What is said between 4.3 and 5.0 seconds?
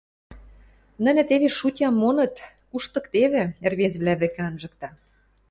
анжыкта.